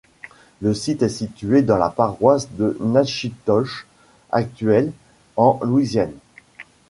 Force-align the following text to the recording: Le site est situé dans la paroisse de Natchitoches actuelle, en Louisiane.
Le 0.63 0.73
site 0.73 1.03
est 1.03 1.09
situé 1.09 1.61
dans 1.61 1.77
la 1.77 1.91
paroisse 1.91 2.49
de 2.53 2.75
Natchitoches 2.81 3.85
actuelle, 4.31 4.93
en 5.37 5.59
Louisiane. 5.61 6.15